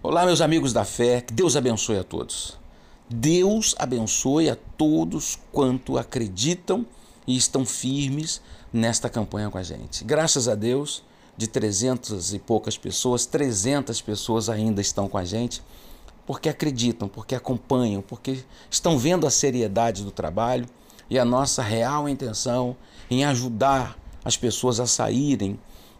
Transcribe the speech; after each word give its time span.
Olá, 0.00 0.24
meus 0.24 0.40
amigos 0.40 0.72
da 0.72 0.84
fé, 0.84 1.20
que 1.20 1.32
Deus 1.32 1.56
abençoe 1.56 1.98
a 1.98 2.04
todos. 2.04 2.56
Deus 3.10 3.74
abençoe 3.76 4.48
a 4.48 4.56
todos 4.76 5.36
quanto 5.50 5.98
acreditam 5.98 6.86
e 7.26 7.36
estão 7.36 7.66
firmes 7.66 8.40
nesta 8.72 9.10
campanha 9.10 9.50
com 9.50 9.58
a 9.58 9.62
gente. 9.64 10.04
Graças 10.04 10.46
a 10.46 10.54
Deus, 10.54 11.02
de 11.36 11.48
300 11.48 12.32
e 12.32 12.38
poucas 12.38 12.78
pessoas, 12.78 13.26
300 13.26 14.00
pessoas 14.00 14.48
ainda 14.48 14.80
estão 14.80 15.08
com 15.08 15.18
a 15.18 15.24
gente, 15.24 15.60
porque 16.24 16.48
acreditam, 16.48 17.08
porque 17.08 17.34
acompanham, 17.34 18.00
porque 18.00 18.44
estão 18.70 18.96
vendo 18.96 19.26
a 19.26 19.30
seriedade 19.30 20.04
do 20.04 20.12
trabalho 20.12 20.66
e 21.10 21.18
a 21.18 21.24
nossa 21.24 21.60
real 21.60 22.08
intenção 22.08 22.76
em 23.10 23.24
ajudar 23.24 23.98
as 24.24 24.36
pessoas 24.36 24.78
a 24.78 24.86
saírem 24.86 25.58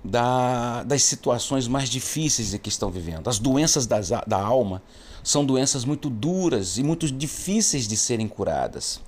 da, 0.08 0.82
das 0.84 1.02
situações 1.02 1.68
mais 1.68 1.88
difíceis 1.88 2.56
que 2.60 2.68
estão 2.68 2.90
vivendo. 2.90 3.28
As 3.28 3.38
doenças 3.38 3.86
das, 3.86 4.10
da 4.26 4.40
alma 4.40 4.82
são 5.22 5.44
doenças 5.44 5.84
muito 5.84 6.08
duras 6.08 6.78
e 6.78 6.82
muito 6.82 7.10
difíceis 7.10 7.86
de 7.86 7.96
serem 7.96 8.26
curadas. 8.26 9.00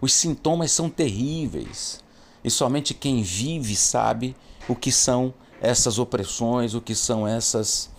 Os 0.00 0.12
sintomas 0.12 0.72
são 0.72 0.88
terríveis 0.88 2.00
e 2.42 2.50
somente 2.50 2.94
quem 2.94 3.22
vive 3.22 3.76
sabe 3.76 4.34
o 4.68 4.74
que 4.74 4.90
são 4.90 5.34
essas 5.60 5.98
opressões, 5.98 6.74
o 6.74 6.80
que 6.80 6.94
são 6.94 7.26
essas 7.26 7.90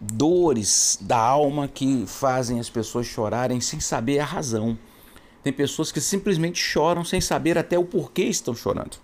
dores 0.00 0.98
da 1.00 1.18
alma 1.18 1.66
que 1.66 2.04
fazem 2.06 2.60
as 2.60 2.70
pessoas 2.70 3.06
chorarem 3.06 3.60
sem 3.60 3.80
saber 3.80 4.18
a 4.18 4.24
razão. 4.24 4.78
Tem 5.42 5.52
pessoas 5.52 5.90
que 5.90 6.00
simplesmente 6.00 6.58
choram 6.58 7.04
sem 7.04 7.20
saber 7.20 7.58
até 7.58 7.78
o 7.78 7.84
porquê 7.84 8.24
estão 8.24 8.54
chorando. 8.54 8.98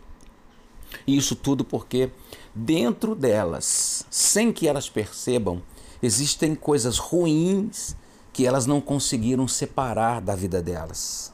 E 1.07 1.17
isso 1.17 1.35
tudo 1.35 1.65
porque 1.65 2.11
dentro 2.59 3.15
delas, 3.15 4.05
sem 4.11 4.53
que 4.53 4.67
elas 4.67 4.89
percebam, 4.89 5.63
existem 6.03 6.55
coisas 6.55 6.99
ruins 6.99 7.95
que 8.33 8.47
elas 8.47 8.67
não 8.67 8.81
conseguiram 8.81 9.47
separar 9.47 10.21
da 10.21 10.35
vida 10.35 10.61
delas. 10.61 11.33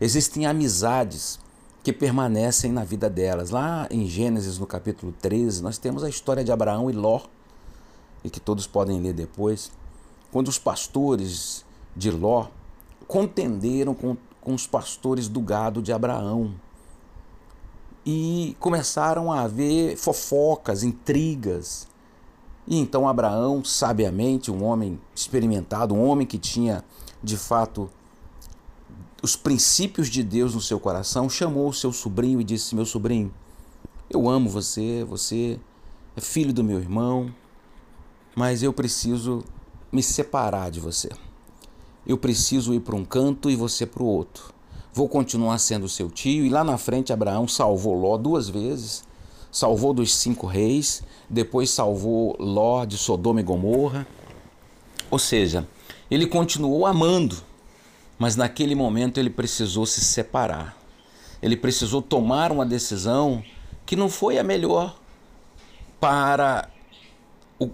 Existem 0.00 0.46
amizades 0.46 1.38
que 1.82 1.92
permanecem 1.92 2.72
na 2.72 2.84
vida 2.84 3.10
delas. 3.10 3.50
Lá 3.50 3.86
em 3.90 4.06
Gênesis, 4.06 4.58
no 4.58 4.66
capítulo 4.66 5.12
13, 5.20 5.62
nós 5.62 5.78
temos 5.78 6.02
a 6.02 6.08
história 6.08 6.42
de 6.42 6.52
Abraão 6.52 6.90
e 6.90 6.92
Ló, 6.92 7.20
e 8.24 8.30
que 8.30 8.40
todos 8.40 8.66
podem 8.66 9.00
ler 9.00 9.12
depois, 9.12 9.70
quando 10.30 10.48
os 10.48 10.58
pastores 10.58 11.64
de 11.94 12.10
Ló 12.10 12.46
contenderam 13.06 13.94
com, 13.94 14.16
com 14.40 14.54
os 14.54 14.66
pastores 14.66 15.28
do 15.28 15.40
gado 15.40 15.82
de 15.82 15.92
Abraão 15.92 16.54
e 18.04 18.56
começaram 18.58 19.30
a 19.30 19.42
haver 19.42 19.96
fofocas, 19.96 20.82
intrigas. 20.82 21.86
E 22.66 22.78
então 22.78 23.08
Abraão, 23.08 23.64
sabiamente, 23.64 24.50
um 24.50 24.64
homem 24.64 25.00
experimentado, 25.14 25.94
um 25.94 26.04
homem 26.04 26.26
que 26.26 26.38
tinha 26.38 26.84
de 27.22 27.36
fato 27.36 27.90
os 29.22 29.36
princípios 29.36 30.08
de 30.08 30.22
Deus 30.22 30.54
no 30.54 30.60
seu 30.60 30.80
coração, 30.80 31.30
chamou 31.30 31.68
o 31.68 31.72
seu 31.72 31.92
sobrinho 31.92 32.40
e 32.40 32.44
disse: 32.44 32.74
Meu 32.74 32.84
sobrinho, 32.84 33.32
eu 34.10 34.28
amo 34.28 34.50
você, 34.50 35.04
você 35.04 35.58
é 36.16 36.20
filho 36.20 36.52
do 36.52 36.64
meu 36.64 36.78
irmão, 36.78 37.32
mas 38.34 38.62
eu 38.62 38.72
preciso 38.72 39.44
me 39.90 40.02
separar 40.02 40.70
de 40.70 40.80
você. 40.80 41.08
Eu 42.04 42.18
preciso 42.18 42.74
ir 42.74 42.80
para 42.80 42.96
um 42.96 43.04
canto 43.04 43.48
e 43.48 43.54
você 43.54 43.86
para 43.86 44.02
o 44.02 44.06
outro 44.06 44.52
vou 44.92 45.08
continuar 45.08 45.58
sendo 45.58 45.88
seu 45.88 46.10
tio. 46.10 46.44
E 46.44 46.48
lá 46.48 46.62
na 46.62 46.76
frente, 46.76 47.12
Abraão 47.12 47.48
salvou 47.48 47.94
Ló 47.94 48.16
duas 48.16 48.48
vezes. 48.48 49.04
Salvou 49.50 49.92
dos 49.92 50.14
cinco 50.14 50.46
reis, 50.46 51.02
depois 51.28 51.68
salvou 51.68 52.34
Ló 52.38 52.86
de 52.86 52.96
Sodoma 52.96 53.40
e 53.40 53.42
Gomorra. 53.42 54.06
Ou 55.10 55.18
seja, 55.18 55.68
ele 56.10 56.26
continuou 56.26 56.86
amando, 56.86 57.36
mas 58.18 58.34
naquele 58.34 58.74
momento 58.74 59.18
ele 59.18 59.28
precisou 59.28 59.84
se 59.84 60.00
separar. 60.00 60.74
Ele 61.42 61.54
precisou 61.56 62.00
tomar 62.00 62.50
uma 62.50 62.64
decisão 62.64 63.42
que 63.84 63.94
não 63.94 64.08
foi 64.08 64.38
a 64.38 64.42
melhor 64.42 64.96
para 66.00 66.68
o, 67.58 67.68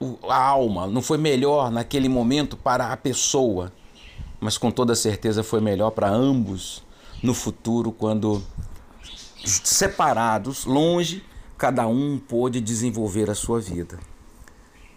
o, 0.00 0.18
a 0.28 0.42
alma, 0.42 0.88
não 0.88 1.02
foi 1.02 1.18
melhor 1.18 1.70
naquele 1.70 2.08
momento 2.08 2.56
para 2.56 2.92
a 2.92 2.96
pessoa 2.96 3.72
mas 4.40 4.58
com 4.58 4.70
toda 4.70 4.94
certeza 4.94 5.42
foi 5.42 5.60
melhor 5.60 5.90
para 5.90 6.08
ambos 6.08 6.82
no 7.22 7.34
futuro, 7.34 7.90
quando 7.92 8.42
separados, 9.44 10.64
longe, 10.64 11.24
cada 11.56 11.86
um 11.86 12.18
pôde 12.18 12.60
desenvolver 12.60 13.30
a 13.30 13.34
sua 13.34 13.60
vida. 13.60 13.98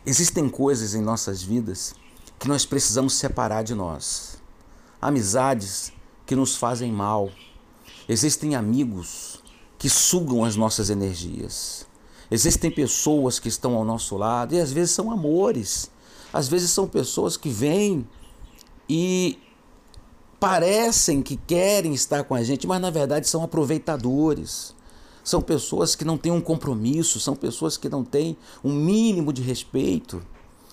Existem 0.06 0.50
coisas 0.50 0.96
em 0.96 1.02
nossas 1.02 1.42
vidas 1.42 1.94
que 2.40 2.48
nós 2.48 2.66
precisamos 2.66 3.14
separar 3.14 3.64
de 3.64 3.76
nós. 3.76 4.38
Amizades 5.02 5.92
que 6.26 6.36
nos 6.36 6.56
fazem 6.56 6.92
mal. 6.92 7.30
Existem 8.08 8.56
amigos 8.56 9.44
que 9.78 9.90
sugam 9.90 10.44
as 10.44 10.56
nossas 10.56 10.90
energias. 10.90 11.88
Existem 12.32 12.70
pessoas 12.70 13.40
que 13.40 13.48
estão 13.48 13.76
ao 13.76 13.86
nosso 13.86 14.16
lado 14.18 14.54
e 14.54 14.60
às 14.60 14.72
vezes 14.72 14.92
são 14.92 15.12
amores. 15.12 15.90
Às 16.32 16.48
vezes 16.48 16.72
são 16.72 16.88
pessoas 16.88 17.36
que 17.36 17.50
vêm 17.50 18.08
e 18.90 19.38
parecem 20.40 21.22
que 21.22 21.36
querem 21.36 21.94
estar 21.94 22.24
com 22.24 22.34
a 22.34 22.44
gente, 22.44 22.66
mas 22.66 22.82
na 22.82 22.90
verdade 22.90 23.28
são 23.28 23.44
aproveitadores. 23.44 24.74
São 25.24 25.42
pessoas 25.42 25.96
que 25.96 26.04
não 26.04 26.18
têm 26.18 26.32
um 26.32 26.42
compromisso, 26.42 27.20
são 27.20 27.36
pessoas 27.36 27.78
que 27.78 27.88
não 27.88 28.04
têm 28.04 28.36
um 28.64 28.74
mínimo 28.74 29.32
de 29.32 29.44
respeito. 29.44 30.22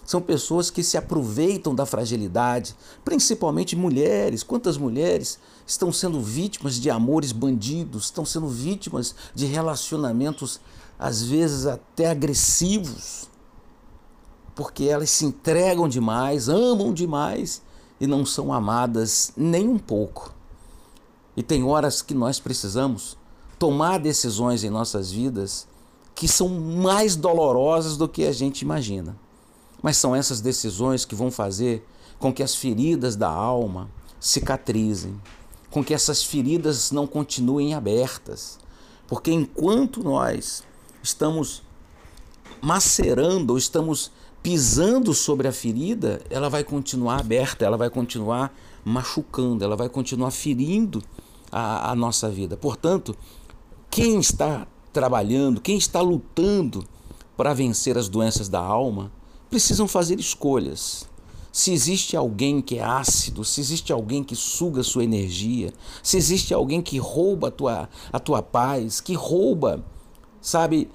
São 0.05 0.23
pessoas 0.23 0.71
que 0.71 0.85
se 0.85 0.97
aproveitam 0.97 1.75
da 1.75 1.85
fragilidade, 1.85 2.77
principalmente 3.05 3.75
mulheres. 3.75 4.45
Quantas 4.45 4.79
mulheres 4.79 5.39
estão 5.67 5.93
sendo 5.93 6.21
vítimas 6.21 6.81
de 6.81 6.89
amores 6.89 7.33
bandidos, 7.33 8.05
estão 8.05 8.25
sendo 8.25 8.47
vítimas 8.49 9.17
de 9.35 9.47
relacionamentos, 9.47 10.61
às 10.97 11.23
vezes 11.23 11.67
até 11.67 12.09
agressivos, 12.09 13.29
porque 14.55 14.85
elas 14.85 15.11
se 15.11 15.27
entregam 15.27 15.89
demais, 15.89 16.49
amam 16.49 16.95
demais 16.95 17.61
e 18.01 18.07
não 18.07 18.25
são 18.27 18.53
amadas 18.53 19.33
nem 19.37 19.69
um 19.69 19.79
pouco. 19.79 20.35
E 21.37 21.43
tem 21.43 21.65
horas 21.65 22.03
que 22.03 22.15
nós 22.15 22.41
precisamos 22.41 23.17
tomar 23.59 23.99
decisões 23.99 24.65
em 24.65 24.71
nossas 24.71 25.11
vidas 25.11 25.67
que 26.15 26.27
são 26.27 26.49
mais 26.49 27.15
dolorosas 27.15 27.97
do 27.97 28.09
que 28.09 28.25
a 28.25 28.33
gente 28.33 28.63
imagina. 28.63 29.17
Mas 29.83 29.99
são 29.99 30.17
essas 30.17 30.41
decisões 30.41 31.05
que 31.05 31.15
vão 31.15 31.31
fazer 31.31 31.87
com 32.19 32.33
que 32.33 32.43
as 32.43 32.55
feridas 32.55 33.17
da 33.17 33.29
alma 33.29 33.91
cicatrizem, 34.19 35.21
com 35.71 35.85
que 35.85 35.93
essas 35.93 36.23
feridas 36.23 36.91
não 36.91 37.07
continuem 37.07 37.75
abertas. 37.75 38.59
Porque 39.07 39.31
enquanto 39.31 40.03
nós 40.03 40.65
estamos 41.03 41.63
macerando 42.63 43.53
ou 43.53 43.59
estamos 43.59 44.11
pisando 44.47 45.13
sobre 45.13 45.49
a 45.49 45.53
ferida, 45.53 46.23
ela 46.31 46.49
vai 46.49 46.63
continuar 46.63 47.19
aberta, 47.19 47.65
ela 47.65 47.77
vai 47.77 47.91
continuar 47.91 48.57
machucando, 48.85 49.65
ela 49.65 49.75
vai 49.75 49.89
continuar 49.89 50.31
ferindo 50.31 51.03
a, 51.51 51.91
a 51.91 51.97
nossa 51.97 52.31
vida. 52.31 52.57
Portanto, 52.57 53.17
quem 53.91 54.21
está 54.21 54.65
trabalhando, 54.93 55.61
quem 55.61 55.77
está 55.77 56.01
lutando 56.01 56.87
para 57.37 57.53
vencer 57.53 57.99
as 57.99 58.09
doenças 58.09 58.49
da 58.49 58.61
alma, 58.61 59.11
precisam 59.51 59.89
fazer 59.89 60.21
escolhas. 60.21 61.09
Se 61.51 61.73
existe 61.73 62.17
alguém 62.17 62.61
que 62.61 62.79
é 62.79 62.85
ácido, 62.85 63.45
se 63.45 63.61
existe 63.61 63.93
alguém 63.93 64.23
que 64.23 64.37
suga 64.37 64.85
sua 64.85 65.03
energia, 65.03 65.73
se 66.05 66.17
existe 66.17 66.55
alguém 66.55 66.81
que 66.81 66.99
rouba 66.99 67.49
a 67.49 67.51
tua, 67.51 67.89
a 68.13 68.21
tua 68.21 68.45
paz, 68.45 69.01
que 69.01 69.15
rouba, 69.15 69.85
sabe, 70.41 70.89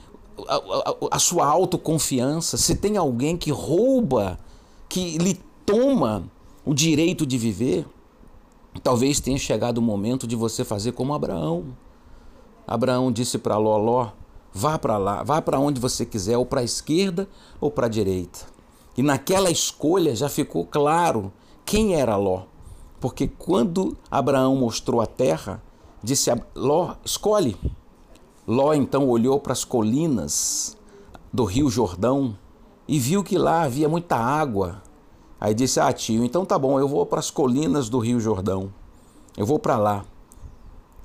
a, 0.48 0.56
a, 0.56 1.16
a 1.16 1.20
sua 1.20 1.46
autoconfiança, 1.46 2.58
se 2.58 2.76
tem 2.76 2.98
alguém 2.98 3.38
que 3.38 3.52
rouba, 3.52 4.40
que 4.88 5.18
lhe 5.18 5.40
toma 5.66 6.24
o 6.66 6.74
direito 6.74 7.26
de 7.26 7.38
viver, 7.38 7.86
talvez 8.84 9.20
tenha 9.20 9.38
chegado 9.38 9.78
o 9.78 9.82
momento 9.82 10.28
de 10.28 10.36
você 10.36 10.64
fazer 10.64 10.92
como 10.94 11.14
Abraão. 11.14 11.66
Abraão 12.68 13.12
disse 13.12 13.38
para 13.38 13.58
Ló, 13.58 13.78
Ló, 13.78 14.10
vá 14.54 14.78
para 14.78 14.98
lá, 14.98 15.24
vá 15.24 15.42
para 15.42 15.60
onde 15.60 15.80
você 15.80 16.06
quiser, 16.06 16.38
ou 16.38 16.46
para 16.46 16.62
a 16.62 16.64
esquerda 16.64 17.28
ou 17.60 17.72
para 17.72 17.88
a 17.88 17.90
direita. 17.90 18.40
E 18.98 19.02
naquela 19.02 19.50
escolha 19.50 20.16
já 20.16 20.30
ficou 20.30 20.66
claro 20.66 21.32
quem 21.66 21.96
era 21.96 22.16
Ló. 22.16 22.44
Porque 23.00 23.28
quando 23.28 23.98
Abraão 24.10 24.56
mostrou 24.56 25.02
a 25.02 25.08
terra, 25.08 25.62
disse 26.04 26.30
a 26.30 26.38
Ló, 26.56 26.96
escolhe. 27.04 27.58
Ló 28.48 28.74
então 28.74 29.08
olhou 29.08 29.40
para 29.40 29.54
as 29.54 29.64
colinas 29.64 30.76
do 31.32 31.46
Rio 31.46 31.70
Jordão 31.70 32.36
e 32.88 33.00
viu 33.00 33.24
que 33.24 33.38
lá 33.38 33.64
havia 33.64 33.88
muita 33.88 34.16
água. 34.16 34.82
Aí 35.40 35.54
disse: 35.54 35.80
Ah, 35.80 35.94
tio, 35.94 36.26
então 36.26 36.46
tá 36.46 36.58
bom, 36.58 36.80
eu 36.80 36.88
vou 36.88 37.06
para 37.06 37.20
as 37.20 37.30
colinas 37.30 37.88
do 37.88 38.00
Rio 38.00 38.20
Jordão. 38.20 38.74
Eu 39.38 39.46
vou 39.46 39.60
para 39.60 39.78
lá. 39.78 40.06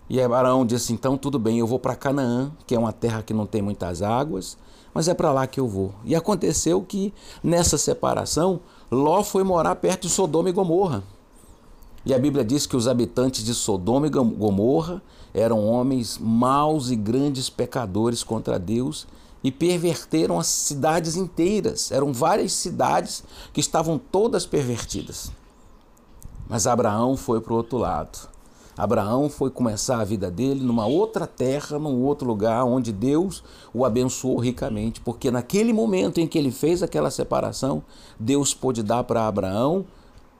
E 0.08 0.20
Abraão 0.20 0.64
disse: 0.64 0.92
Então 0.92 1.16
tudo 1.18 1.38
bem, 1.38 1.58
eu 1.58 1.66
vou 1.66 1.78
para 1.78 1.94
Canaã, 1.94 2.50
que 2.66 2.74
é 2.74 2.78
uma 2.78 2.92
terra 2.92 3.22
que 3.22 3.34
não 3.34 3.46
tem 3.46 3.60
muitas 3.60 4.02
águas, 4.02 4.56
mas 4.94 5.06
é 5.06 5.14
para 5.14 5.32
lá 5.32 5.46
que 5.46 5.60
eu 5.60 5.68
vou. 5.68 5.94
E 6.04 6.14
aconteceu 6.14 6.82
que 6.82 7.12
nessa 7.42 7.76
separação, 7.76 8.60
Ló 8.90 9.22
foi 9.22 9.44
morar 9.44 9.76
perto 9.76 10.02
de 10.02 10.08
Sodoma 10.08 10.48
e 10.48 10.52
Gomorra. 10.52 11.04
E 12.06 12.14
a 12.14 12.18
Bíblia 12.20 12.44
diz 12.44 12.68
que 12.68 12.76
os 12.76 12.86
habitantes 12.86 13.42
de 13.42 13.52
Sodoma 13.52 14.06
e 14.06 14.10
Gomorra 14.10 15.02
eram 15.34 15.66
homens 15.66 16.16
maus 16.18 16.88
e 16.88 16.94
grandes 16.94 17.50
pecadores 17.50 18.22
contra 18.22 18.60
Deus 18.60 19.08
e 19.42 19.50
perverteram 19.50 20.38
as 20.38 20.46
cidades 20.46 21.16
inteiras. 21.16 21.90
Eram 21.90 22.12
várias 22.12 22.52
cidades 22.52 23.24
que 23.52 23.58
estavam 23.58 23.98
todas 23.98 24.46
pervertidas. 24.46 25.32
Mas 26.48 26.68
Abraão 26.68 27.16
foi 27.16 27.40
para 27.40 27.52
o 27.52 27.56
outro 27.56 27.76
lado. 27.76 28.28
Abraão 28.78 29.28
foi 29.28 29.50
começar 29.50 30.00
a 30.00 30.04
vida 30.04 30.30
dele 30.30 30.62
numa 30.62 30.86
outra 30.86 31.26
terra, 31.26 31.76
num 31.76 32.04
outro 32.04 32.28
lugar, 32.28 32.62
onde 32.64 32.92
Deus 32.92 33.42
o 33.74 33.84
abençoou 33.84 34.38
ricamente, 34.38 35.00
porque 35.00 35.28
naquele 35.28 35.72
momento 35.72 36.20
em 36.20 36.26
que 36.28 36.38
ele 36.38 36.52
fez 36.52 36.84
aquela 36.84 37.10
separação, 37.10 37.82
Deus 38.20 38.54
pôde 38.54 38.82
dar 38.82 39.02
para 39.02 39.26
Abraão 39.26 39.84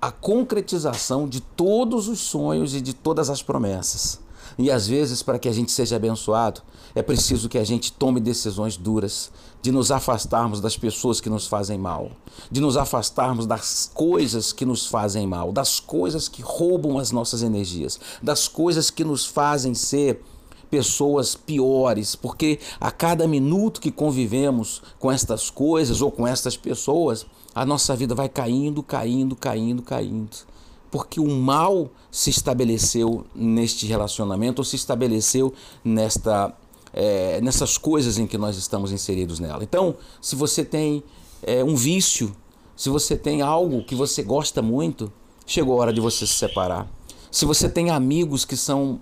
a 0.01 0.11
concretização 0.11 1.29
de 1.29 1.41
todos 1.41 2.09
os 2.09 2.21
sonhos 2.21 2.75
e 2.75 2.81
de 2.81 2.93
todas 2.93 3.31
as 3.31 3.43
promessas. 3.43 4.21
E 4.59 4.71
às 4.71 4.87
vezes, 4.87 5.23
para 5.23 5.39
que 5.39 5.49
a 5.49 5.53
gente 5.53 5.71
seja 5.71 5.97
abençoado, 5.97 6.63
é 6.95 7.03
preciso 7.03 7.49
que 7.49 7.59
a 7.59 7.65
gente 7.65 7.93
tome 7.93 8.21
decisões 8.21 8.77
duras, 8.77 9.31
de 9.61 9.71
nos 9.71 9.91
afastarmos 9.91 10.61
das 10.61 10.77
pessoas 10.77 11.21
que 11.21 11.29
nos 11.29 11.47
fazem 11.47 11.77
mal, 11.77 12.13
de 12.51 12.61
nos 12.61 12.77
afastarmos 12.77 13.47
das 13.47 13.91
coisas 13.93 14.53
que 14.53 14.65
nos 14.65 14.87
fazem 14.87 15.27
mal, 15.27 15.53
das 15.53 15.81
coisas 15.81 16.29
que 16.29 16.41
roubam 16.41 16.99
as 16.99 17.11
nossas 17.11 17.43
energias, 17.43 17.99
das 18.23 18.49
coisas 18.49 18.91
que 18.91 19.05
nos 19.05 19.27
fazem 19.27 19.75
ser 19.75 20.23
pessoas 20.71 21.35
piores, 21.35 22.15
porque 22.15 22.59
a 22.81 22.91
cada 22.91 23.27
minuto 23.27 23.81
que 23.81 23.91
convivemos 23.91 24.83
com 24.99 25.11
estas 25.11 25.51
coisas 25.51 26.01
ou 26.01 26.11
com 26.11 26.27
estas 26.27 26.57
pessoas, 26.57 27.27
a 27.55 27.65
nossa 27.65 27.95
vida 27.97 28.15
vai 28.15 28.29
caindo, 28.29 28.83
caindo, 28.83 29.35
caindo, 29.35 29.83
caindo 29.83 30.57
porque 30.91 31.21
o 31.21 31.29
mal 31.29 31.91
se 32.11 32.31
estabeleceu 32.31 33.27
neste 33.35 33.87
relacionamento 33.87 34.61
ou 34.61 34.65
se 34.65 34.77
estabeleceu 34.77 35.53
nesta, 35.85 36.55
é, 36.93 37.41
nessas 37.43 37.77
coisas 37.77 38.19
em 38.19 38.27
que 38.27 38.39
nós 38.39 38.57
estamos 38.57 38.93
inseridos 38.93 39.39
nela. 39.39 39.63
Então, 39.63 39.97
se 40.23 40.35
você 40.35 40.65
tem 40.65 41.03
é, 41.43 41.63
um 41.63 41.77
vício, 41.77 42.35
se 42.75 42.89
você 42.89 43.15
tem 43.17 43.43
algo 43.43 43.85
que 43.85 43.95
você 43.95 44.23
gosta 44.23 44.63
muito, 44.63 45.13
chegou 45.47 45.75
a 45.77 45.83
hora 45.83 45.93
de 45.93 46.01
você 46.01 46.27
se 46.27 46.33
separar. 46.33 46.89
Se 47.37 47.45
você 47.45 47.69
tem 47.69 47.91
amigos 47.91 48.47
que 48.47 48.57
são 48.57 48.99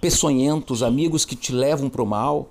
peçonhentos, 0.00 0.82
amigos 0.82 1.26
que 1.26 1.36
te 1.36 1.52
levam 1.52 1.90
para 1.90 2.02
o 2.02 2.06
mal, 2.06 2.48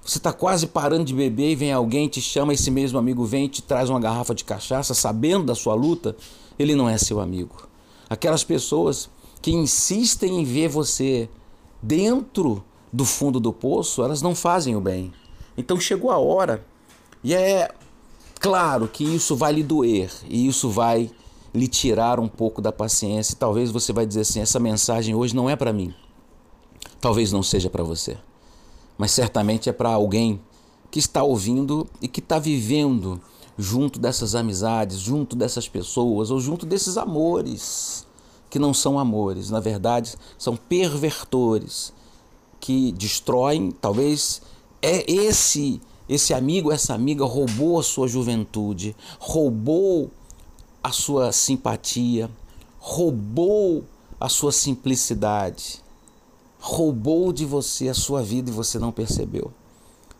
você 0.00 0.18
está 0.18 0.32
quase 0.32 0.68
parando 0.68 1.06
de 1.06 1.12
beber 1.12 1.50
e 1.50 1.54
vem 1.56 1.72
alguém, 1.72 2.06
te 2.06 2.20
chama, 2.20 2.54
esse 2.54 2.70
mesmo 2.70 2.96
amigo 2.96 3.24
vem 3.24 3.46
e 3.46 3.48
te 3.48 3.62
traz 3.62 3.90
uma 3.90 3.98
garrafa 3.98 4.32
de 4.32 4.44
cachaça, 4.44 4.94
sabendo 4.94 5.46
da 5.46 5.56
sua 5.56 5.74
luta, 5.74 6.14
ele 6.56 6.76
não 6.76 6.88
é 6.88 6.96
seu 6.98 7.18
amigo. 7.18 7.66
Aquelas 8.08 8.44
pessoas 8.44 9.10
que 9.42 9.50
insistem 9.50 10.40
em 10.40 10.44
ver 10.44 10.68
você 10.68 11.28
dentro 11.82 12.62
do 12.92 13.04
fundo 13.04 13.40
do 13.40 13.52
poço, 13.52 14.04
elas 14.04 14.22
não 14.22 14.36
fazem 14.36 14.76
o 14.76 14.80
bem. 14.80 15.12
Então 15.58 15.80
chegou 15.80 16.12
a 16.12 16.18
hora, 16.18 16.64
e 17.24 17.34
é 17.34 17.68
claro 18.38 18.86
que 18.86 19.02
isso 19.02 19.34
vai 19.34 19.52
lhe 19.52 19.64
doer, 19.64 20.12
e 20.28 20.46
isso 20.46 20.70
vai 20.70 21.10
lhe 21.54 21.66
tirar 21.66 22.20
um 22.20 22.28
pouco 22.28 22.60
da 22.62 22.72
paciência. 22.72 23.36
Talvez 23.38 23.70
você 23.70 23.92
vai 23.92 24.06
dizer 24.06 24.20
assim: 24.20 24.40
essa 24.40 24.58
mensagem 24.58 25.14
hoje 25.14 25.34
não 25.34 25.48
é 25.48 25.56
para 25.56 25.72
mim. 25.72 25.94
Talvez 27.00 27.32
não 27.32 27.42
seja 27.42 27.70
para 27.70 27.82
você, 27.82 28.18
mas 28.98 29.10
certamente 29.10 29.68
é 29.68 29.72
para 29.72 29.90
alguém 29.90 30.40
que 30.90 30.98
está 30.98 31.22
ouvindo 31.22 31.86
e 32.02 32.08
que 32.08 32.20
está 32.20 32.38
vivendo 32.38 33.20
junto 33.56 33.98
dessas 33.98 34.34
amizades, 34.34 34.98
junto 34.98 35.36
dessas 35.36 35.68
pessoas 35.68 36.30
ou 36.30 36.40
junto 36.40 36.66
desses 36.66 36.96
amores 36.96 38.06
que 38.48 38.58
não 38.58 38.74
são 38.74 38.98
amores, 38.98 39.48
na 39.48 39.60
verdade 39.60 40.16
são 40.36 40.56
pervertores 40.56 41.92
que 42.58 42.90
destroem, 42.92 43.70
talvez 43.70 44.42
é 44.82 45.10
esse 45.10 45.80
esse 46.08 46.34
amigo, 46.34 46.72
essa 46.72 46.92
amiga 46.92 47.24
roubou 47.24 47.78
a 47.78 47.84
sua 47.84 48.08
juventude, 48.08 48.96
roubou 49.20 50.10
a 50.82 50.92
sua 50.92 51.32
simpatia, 51.32 52.30
roubou 52.78 53.84
a 54.18 54.28
sua 54.28 54.52
simplicidade, 54.52 55.82
roubou 56.58 57.32
de 57.32 57.44
você 57.44 57.88
a 57.88 57.94
sua 57.94 58.22
vida 58.22 58.50
e 58.50 58.52
você 58.52 58.78
não 58.78 58.92
percebeu. 58.92 59.52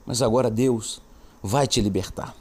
Mas 0.07 0.23
agora 0.23 0.51
Deus 0.51 1.01
vai 1.43 1.67
te 1.67 1.81
libertar 1.81 2.35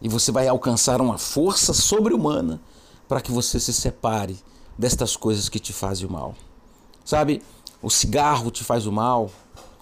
e 0.00 0.08
você 0.08 0.32
vai 0.32 0.48
alcançar 0.48 1.00
uma 1.00 1.18
força 1.18 1.72
sobre-humana 1.72 2.60
para 3.08 3.20
que 3.20 3.30
você 3.30 3.60
se 3.60 3.72
separe 3.72 4.38
destas 4.78 5.16
coisas 5.16 5.48
que 5.48 5.58
te 5.58 5.72
fazem 5.72 6.06
o 6.06 6.12
mal. 6.12 6.34
Sabe, 7.04 7.42
o 7.82 7.90
cigarro 7.90 8.50
te 8.50 8.64
faz 8.64 8.86
o 8.86 8.92
mal, 8.92 9.30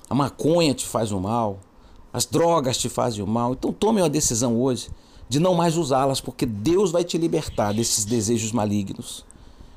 a 0.09 0.15
maconha 0.15 0.75
te 0.75 0.87
faz 0.87 1.13
o 1.13 1.21
mal, 1.21 1.61
as 2.13 2.25
drogas 2.25 2.79
te 2.79 2.89
fazem 2.89 3.23
o 3.23 3.27
mal. 3.27 3.53
Então 3.53 3.73
tome 3.73 4.01
uma 4.01 4.09
decisão 4.09 4.61
hoje 4.61 4.91
de 5.29 5.39
não 5.39 5.55
mais 5.55 5.77
usá-las, 5.77 6.21
porque 6.21 6.47
Deus 6.47 6.91
vai 6.91 7.05
te 7.05 7.19
libertar 7.19 7.73
desses 7.75 8.05
desejos 8.05 8.53
malignos. 8.53 9.25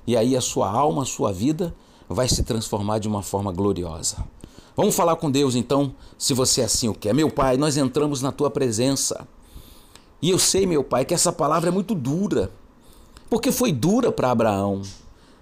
E 0.08 0.16
aí 0.16 0.36
a 0.36 0.42
sua 0.42 0.70
alma, 0.70 1.04
a 1.04 1.06
sua 1.06 1.32
vida 1.32 1.76
vai 2.08 2.28
se 2.28 2.44
transformar 2.44 3.00
de 3.00 3.08
uma 3.08 3.22
forma 3.22 3.52
gloriosa. 3.52 4.18
Vamos 4.76 4.96
falar 4.96 5.16
com 5.18 5.30
Deus 5.30 5.56
então, 5.56 5.94
se 6.18 6.34
você 6.34 6.62
assim 6.62 6.88
o 6.88 6.94
quer. 6.94 7.14
Meu 7.14 7.30
Pai, 7.30 7.58
nós 7.58 7.76
entramos 7.78 8.22
na 8.22 8.32
tua 8.32 8.50
presença. 8.50 9.28
E 10.22 10.30
eu 10.30 10.38
sei, 10.38 10.68
meu 10.68 10.84
pai, 10.84 11.04
que 11.04 11.16
essa 11.16 11.32
palavra 11.32 11.70
é 11.70 11.72
muito 11.72 11.96
dura, 11.96 12.52
porque 13.28 13.52
foi 13.52 13.72
dura 13.72 14.12
para 14.12 14.30
Abraão. 14.30 14.84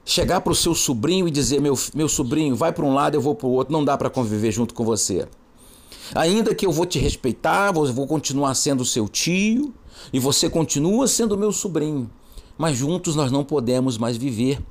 Chegar 0.05 0.39
para 0.41 0.53
o 0.53 0.55
seu 0.55 0.73
sobrinho 0.73 1.27
e 1.27 1.31
dizer: 1.31 1.59
meu, 1.59 1.77
meu 1.93 2.07
sobrinho, 2.07 2.55
vai 2.55 2.71
para 2.71 2.85
um 2.85 2.93
lado, 2.93 3.15
eu 3.15 3.21
vou 3.21 3.35
para 3.35 3.45
o 3.45 3.51
outro, 3.51 3.73
não 3.73 3.83
dá 3.83 3.97
para 3.97 4.09
conviver 4.09 4.51
junto 4.51 4.73
com 4.73 4.85
você. 4.85 5.27
Ainda 6.15 6.55
que 6.55 6.65
eu 6.65 6.71
vou 6.71 6.85
te 6.85 6.97
respeitar, 6.97 7.71
vou 7.73 8.07
continuar 8.07 8.55
sendo 8.55 8.85
seu 8.85 9.07
tio 9.07 9.73
e 10.11 10.19
você 10.19 10.49
continua 10.49 11.07
sendo 11.07 11.37
meu 11.37 11.51
sobrinho, 11.51 12.09
mas 12.57 12.77
juntos 12.77 13.15
nós 13.15 13.31
não 13.31 13.43
podemos 13.43 13.97
mais 13.97 14.17
viver. 14.17 14.61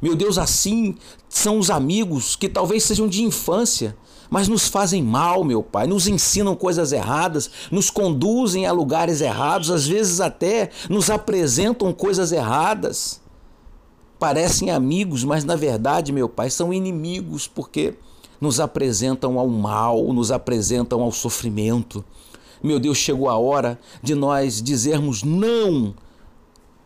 Meu 0.00 0.14
Deus, 0.14 0.38
assim 0.38 0.96
são 1.28 1.58
os 1.58 1.70
amigos 1.70 2.36
que 2.36 2.48
talvez 2.48 2.84
sejam 2.84 3.06
de 3.06 3.22
infância, 3.22 3.96
mas 4.30 4.48
nos 4.48 4.68
fazem 4.68 5.02
mal, 5.02 5.42
meu 5.44 5.62
Pai, 5.62 5.86
nos 5.86 6.06
ensinam 6.06 6.54
coisas 6.54 6.92
erradas, 6.92 7.50
nos 7.70 7.90
conduzem 7.90 8.66
a 8.66 8.72
lugares 8.72 9.20
errados, 9.20 9.70
às 9.70 9.86
vezes 9.86 10.20
até 10.20 10.70
nos 10.88 11.10
apresentam 11.10 11.92
coisas 11.92 12.30
erradas. 12.30 13.20
Parecem 14.18 14.70
amigos, 14.70 15.24
mas 15.24 15.44
na 15.44 15.56
verdade, 15.56 16.12
meu 16.12 16.28
Pai, 16.28 16.48
são 16.48 16.72
inimigos, 16.72 17.48
porque 17.48 17.94
nos 18.40 18.60
apresentam 18.60 19.38
ao 19.38 19.48
mal, 19.48 20.12
nos 20.12 20.30
apresentam 20.30 21.02
ao 21.02 21.12
sofrimento. 21.12 22.04
Meu 22.62 22.78
Deus, 22.78 22.98
chegou 22.98 23.28
a 23.28 23.38
hora 23.38 23.78
de 24.02 24.14
nós 24.14 24.60
dizermos 24.62 25.22
não 25.22 25.94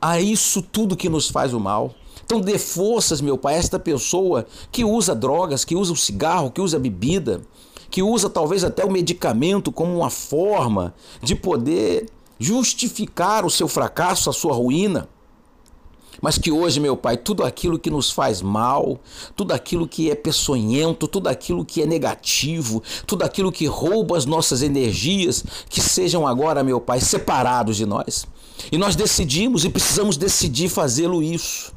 a 0.01 0.21
isso 0.21 0.63
tudo 0.63 0.97
que 0.97 1.09
nos 1.09 1.29
faz 1.29 1.53
o 1.53 1.61
mal. 1.61 1.95
Então 2.25 2.41
dê 2.41 2.59
forças, 2.59 3.21
meu 3.21 3.37
Pai, 3.37 3.55
a 3.55 3.59
esta 3.59 3.79
pessoa 3.79 4.47
que 4.71 4.85
usa 4.85 5.15
drogas, 5.15 5.65
que 5.65 5.75
usa 5.75 5.93
o 5.93 5.97
cigarro, 5.97 6.51
que 6.51 6.61
usa 6.61 6.77
a 6.77 6.81
bebida, 6.81 7.41
que 7.91 8.03
usa 8.03 8.31
talvez 8.31 8.65
até 8.65 8.85
o 8.85 8.91
medicamento 8.91 9.73
como 9.73 9.97
uma 9.97 10.11
forma 10.11 10.95
de 11.23 11.35
poder 11.35 12.07
justificar 12.39 13.45
o 13.45 13.51
seu 13.51 13.69
fracasso, 13.69 14.31
a 14.31 14.33
sua 14.33 14.55
ruína. 14.55 15.09
Mas 16.21 16.39
que 16.39 16.51
hoje, 16.51 16.81
meu 16.81 16.97
Pai, 16.97 17.17
tudo 17.17 17.45
aquilo 17.45 17.79
que 17.79 17.91
nos 17.91 18.11
faz 18.11 18.41
mal, 18.43 18.99
tudo 19.37 19.53
aquilo 19.53 19.87
que 19.87 20.11
é 20.11 20.15
peçonhento, 20.15 21.09
tudo 21.09 21.29
aquilo 21.29 21.65
que 21.65 21.83
é 21.83 21.87
negativo, 21.87 22.83
tudo 23.07 23.25
aquilo 23.25 23.53
que 23.53 23.67
rouba 23.67 24.17
as 24.17 24.27
nossas 24.27 24.63
energias, 24.63 25.45
que 25.69 25.81
sejam 25.81 26.27
agora, 26.27 26.65
meu 26.65 26.81
Pai, 26.81 27.01
separados 27.01 27.77
de 27.77 27.87
nós. 27.87 28.27
E 28.71 28.79
nós 28.79 28.97
decidimos 28.97 29.65
e 29.65 29.69
precisamos 29.69 30.17
decidir 30.17 30.69
fazê-lo 30.69 31.23
isso 31.23 31.75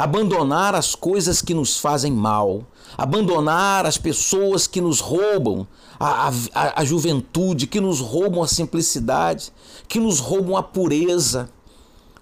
abandonar 0.00 0.74
as 0.74 0.94
coisas 0.94 1.42
que 1.42 1.52
nos 1.52 1.76
fazem 1.76 2.10
mal, 2.10 2.64
abandonar 2.96 3.84
as 3.84 3.98
pessoas 3.98 4.66
que 4.66 4.80
nos 4.80 4.98
roubam 4.98 5.66
a, 5.98 6.28
a, 6.54 6.80
a 6.80 6.84
juventude, 6.86 7.66
que 7.66 7.82
nos 7.82 8.00
roubam 8.00 8.42
a 8.42 8.48
simplicidade, 8.48 9.52
que 9.86 10.00
nos 10.00 10.18
roubam 10.18 10.56
a 10.56 10.62
pureza. 10.62 11.50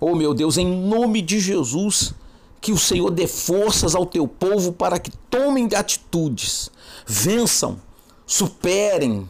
Oh 0.00 0.14
meu 0.14 0.32
Deus, 0.32 0.56
em 0.56 0.66
nome 0.66 1.20
de 1.20 1.40
Jesus, 1.40 2.14
que 2.60 2.72
o 2.72 2.78
Senhor 2.78 3.10
dê 3.10 3.26
forças 3.26 3.94
ao 3.94 4.06
teu 4.06 4.28
povo 4.28 4.72
para 4.72 4.98
que 4.98 5.10
tomem 5.30 5.68
atitudes, 5.74 6.70
vençam, 7.06 7.80
superem, 8.26 9.28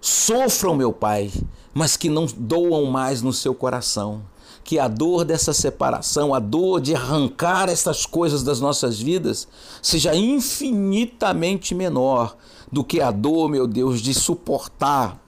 sofram, 0.00 0.76
meu 0.76 0.92
Pai, 0.92 1.32
mas 1.74 1.96
que 1.96 2.08
não 2.08 2.26
doam 2.36 2.84
mais 2.86 3.20
no 3.20 3.32
seu 3.32 3.54
coração. 3.54 4.22
Que 4.62 4.78
a 4.78 4.88
dor 4.88 5.24
dessa 5.24 5.52
separação, 5.52 6.34
a 6.34 6.40
dor 6.40 6.80
de 6.80 6.94
arrancar 6.94 7.68
essas 7.68 8.04
coisas 8.04 8.42
das 8.42 8.60
nossas 8.60 9.00
vidas, 9.00 9.46
seja 9.80 10.14
infinitamente 10.14 11.74
menor 11.74 12.36
do 12.70 12.82
que 12.82 13.00
a 13.00 13.12
dor, 13.12 13.48
meu 13.48 13.66
Deus, 13.66 14.00
de 14.00 14.12
suportar 14.12 15.20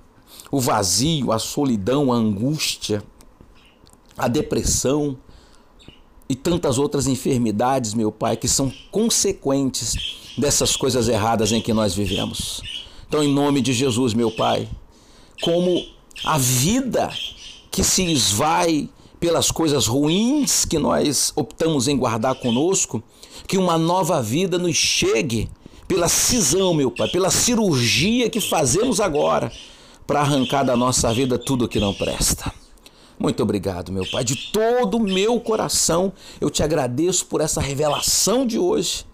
o 0.50 0.58
vazio, 0.58 1.30
a 1.30 1.38
solidão, 1.38 2.12
a 2.12 2.16
angústia, 2.16 3.02
a 4.18 4.28
depressão 4.28 5.16
e 6.28 6.34
tantas 6.34 6.76
outras 6.78 7.06
enfermidades, 7.06 7.94
meu 7.94 8.12
Pai, 8.12 8.36
que 8.36 8.48
são 8.48 8.70
consequentes 8.90 10.34
dessas 10.36 10.76
coisas 10.76 11.08
erradas 11.08 11.52
em 11.52 11.60
que 11.60 11.72
nós 11.72 11.94
vivemos. 11.94 12.62
Então, 13.06 13.22
em 13.22 13.32
nome 13.32 13.62
de 13.62 13.72
Jesus, 13.72 14.12
meu 14.12 14.30
Pai, 14.30 14.68
como 15.42 15.82
a 16.24 16.36
vida 16.36 17.10
que 17.70 17.82
se 17.82 18.04
esvai 18.04 18.88
pelas 19.18 19.50
coisas 19.50 19.86
ruins 19.86 20.64
que 20.64 20.78
nós 20.78 21.32
optamos 21.34 21.88
em 21.88 21.96
guardar 21.96 22.34
conosco, 22.34 23.02
que 23.46 23.56
uma 23.56 23.78
nova 23.78 24.22
vida 24.22 24.58
nos 24.58 24.76
chegue 24.76 25.48
pela 25.86 26.08
cisão, 26.08 26.74
meu 26.74 26.90
Pai, 26.90 27.08
pela 27.08 27.30
cirurgia 27.30 28.28
que 28.28 28.40
fazemos 28.40 29.00
agora 29.00 29.50
para 30.06 30.20
arrancar 30.20 30.64
da 30.64 30.76
nossa 30.76 31.12
vida 31.12 31.38
tudo 31.38 31.68
que 31.68 31.80
não 31.80 31.94
presta. 31.94 32.52
Muito 33.18 33.42
obrigado, 33.42 33.90
meu 33.90 34.06
Pai. 34.06 34.22
De 34.22 34.36
todo 34.52 34.96
o 34.96 35.02
meu 35.02 35.40
coração, 35.40 36.12
eu 36.40 36.48
te 36.48 36.62
agradeço 36.62 37.26
por 37.26 37.40
essa 37.40 37.60
revelação 37.60 38.46
de 38.46 38.58
hoje 38.58 39.04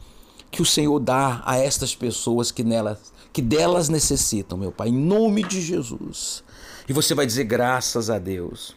que 0.51 0.61
o 0.61 0.67
Senhor 0.67 1.01
dá 1.01 1.43
a 1.45 1.57
estas 1.57 1.95
pessoas 1.95 2.51
que 2.51 2.63
nelas 2.63 3.15
que 3.33 3.43
delas 3.43 3.89
necessitam, 3.89 4.57
meu 4.57 4.71
Pai, 4.71 4.91
em 4.91 4.97
nome 4.97 5.43
de 5.43 5.61
Jesus. 5.61 6.45
E 6.89 6.93
você 6.93 7.15
vai 7.15 7.27
dizer 7.27 7.43
graças 7.45 8.09
a 8.09 8.17
Deus. 8.17 8.77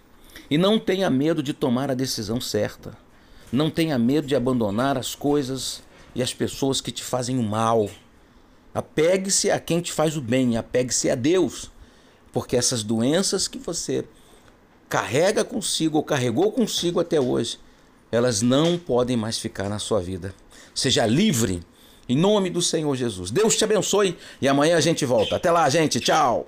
E 0.50 0.58
não 0.58 0.80
tenha 0.80 1.12
medo 1.12 1.44
de 1.44 1.54
tomar 1.54 1.92
a 1.92 1.94
decisão 1.94 2.42
certa. 2.42 2.98
Não 3.52 3.70
tenha 3.70 4.00
medo 4.00 4.26
de 4.26 4.36
abandonar 4.36 4.98
as 4.98 5.14
coisas 5.14 5.84
e 6.16 6.24
as 6.24 6.34
pessoas 6.34 6.82
que 6.82 6.92
te 6.92 7.04
fazem 7.04 7.38
o 7.38 7.44
mal. 7.44 7.88
Apegue-se 8.74 9.52
a 9.52 9.60
quem 9.60 9.80
te 9.80 9.92
faz 9.92 10.18
o 10.18 10.22
bem, 10.22 10.58
apegue-se 10.58 11.08
a 11.08 11.16
Deus 11.16 11.70
porque 12.38 12.56
essas 12.56 12.84
doenças 12.84 13.48
que 13.48 13.58
você 13.58 14.06
carrega 14.89 15.44
consigo 15.44 15.98
ou 15.98 16.03
carregou 16.03 16.51
consigo 16.51 17.00
até 17.00 17.20
hoje, 17.20 17.60
elas 18.12 18.41
não 18.41 18.77
podem 18.77 19.17
mais 19.17 19.38
ficar 19.38 19.70
na 19.70 19.79
sua 19.79 20.00
vida. 20.00 20.34
Seja 20.74 21.06
livre 21.06 21.62
em 22.10 22.15
nome 22.15 22.50
do 22.50 22.62
Senhor 22.62 22.96
Jesus. 22.96 23.32
Deus 23.32 23.56
te 23.56 23.63
abençoe 23.63 24.17
e 24.41 24.48
amanhã 24.48 24.77
a 24.77 24.82
gente 24.82 25.06
volta. 25.06 25.36
Até 25.36 25.51
lá, 25.51 25.70
gente. 25.70 26.00
Tchau. 26.00 26.46